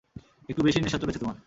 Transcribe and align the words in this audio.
একটু 0.49 0.61
বেশিই 0.63 0.83
নেশা 0.83 0.99
চড়েছে 0.99 1.19
তোমার। 1.19 1.37